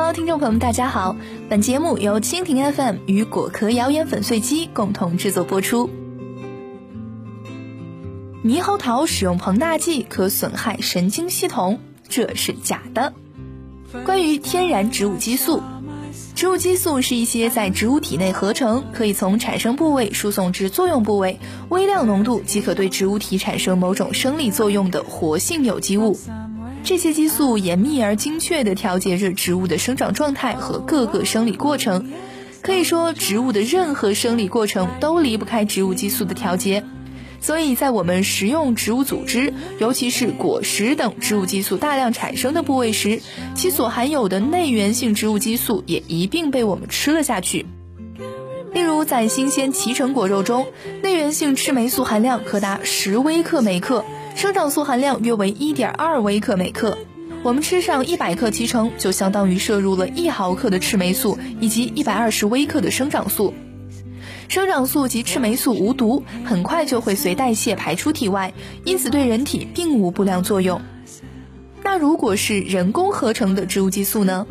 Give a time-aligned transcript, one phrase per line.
[0.00, 1.14] Hello，听众朋友们，大家好。
[1.50, 5.90] 本节目由蜻蜓 FM 与果壳谣言粉碎机共同制作播出。
[8.42, 13.12] 猕猴桃使用膨大剂可损害神经系统，这是假的。
[14.06, 15.62] 关于天然植物激素，
[16.34, 21.38] 植物激素是一些在植物体内合成，可以从产生部位输送至作用部位，
[21.68, 26.18] 微量浓度即可对植物体产生某种生理作用的活性有机物。
[26.82, 32.10] 这些激素严密而精确地调节着植物的生长状态和各个生理过程，
[32.62, 36.84] 可以说植物的任何生理过程都离不开植物激素的调节。
[37.40, 43.22] 所以在我们食用植物组织，尤其是果实等植物激素大量产生的部位时，
[43.54, 47.66] 其所含有的内源性植物激素也一并被我们吃了下去。
[48.74, 50.66] 例如，在新鲜脐橙果肉中，
[51.02, 54.04] 内源性赤霉素含量可达十微克每克。
[54.40, 56.96] 生长素含量约为一点二微克每克，
[57.42, 63.52] 我们吃上一百克脐橙，就相当于摄入了一毫克的赤霉素以及一百二十微克的生长素。
[64.48, 68.54] 生长素及赤霉素无毒，很快就会随代谢排出体外，
[68.86, 70.80] 因此对人体并无不良作用。
[71.84, 74.46] 那如果是人工合成的植物激素呢？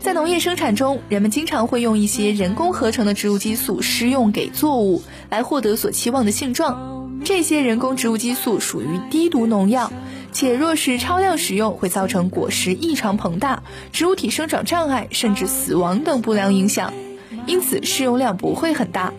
[0.00, 6.93] 在农业生产中，人们经常会用一些人工合成的植物激素施用给作物，来获得所期望的性状。
[7.24, 9.90] 这些人工植物激素属于低毒农药，
[10.30, 16.92] 且若是超量使用，会造成果实异常膨大、植物体生长障碍，甚至死亡等不良影响。
[17.46, 19.14] 因此，适用量不会很大，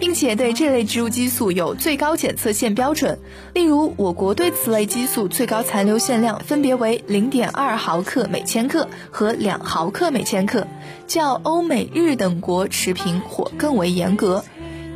[0.00, 3.20] 并且对这类植物激素有最高检测限标准。
[3.54, 10.66] 例如，我国对此类激素最高残留限量分别为零点二毫克每千克和两毫克每千克，
[11.06, 14.44] 较欧美日等国持平或更为严格。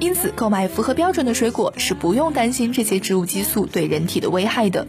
[0.01, 4.87] 因此，购买符合标准的水果是不用担心这些植物激素对人体的危害的。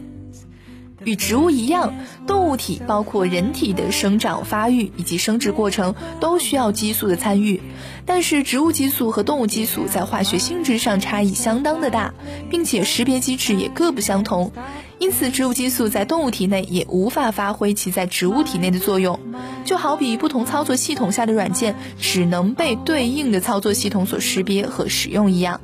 [1.04, 1.94] 与植物一样，
[2.26, 7.62] 动物体包括人体的生长发育以及生殖过程都需要激素的参与。
[8.04, 12.12] 但是，植物激素和动物激素在化学性质上差异相当的大，
[12.50, 14.50] 并且识别机制也各不相同。
[14.98, 19.20] 因此，植物激素在动物体内也无法发挥其在植物体内的作用。
[19.66, 25.60] 就好比不同操作系统下的软件只能被对应的操作系统所识别和使用一样。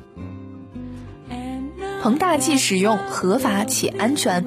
[2.03, 4.45] 膨大剂使用合法且安全。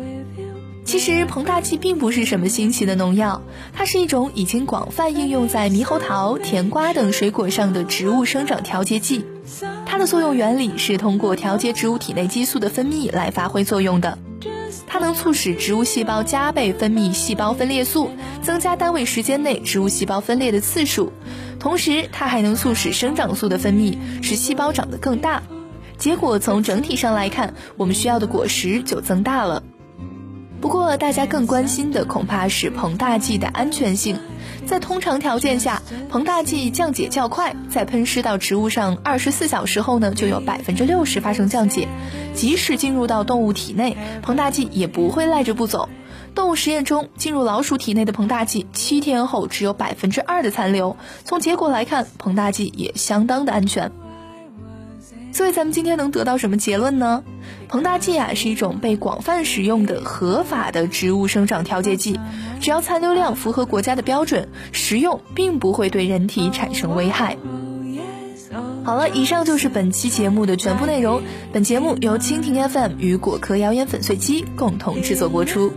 [0.84, 9.24] 其实膨大剂并不是什么新奇的农药，它是一种已经广泛应用在猕猴桃、甜瓜等水果上的植物生长调节剂。
[9.84, 14.18] 它的作用原理是通过调节植物体内激素的分泌来发挥作用的。
[14.98, 21.12] 它能促使植物细胞加倍分泌细胞分裂素，增加单位时间内植物细胞分裂的次数。
[21.60, 25.42] 同时，它还能促使生长素的分泌，使细胞长得更大。
[25.98, 29.62] 结果从整体上来看，我们需要的果实就增大了。
[30.60, 34.18] 不过，大家更关心的恐怕是膨大剂的安全性。
[34.64, 41.86] 在通常条件下，膨大剂降解较快，在喷施到植物上二十四小时后呢，就有百分之六十发生降解。
[42.34, 45.88] 即使进入到动物体内，膨大剂也不会赖着不走。
[46.34, 50.96] 动物实验中，进入老鼠体内的膨大剂，七天后只有百分之二的残留。
[51.24, 53.92] 从结果来看，膨大剂也相当的安全。
[55.32, 57.22] 所以咱们今天能得到什么结论呢？
[57.68, 62.18] 膨大剂啊是一种被广泛使用的合法的植物生长调节剂，
[62.60, 67.36] 只要残留量符合国家的标准，食用并不会对人体产生危害。
[68.84, 71.20] 好了，以上就是本期节目的全部内容。
[71.52, 75.72] 本节目由蜻蜓 FM 与果壳谣言粉碎机共同制作播出。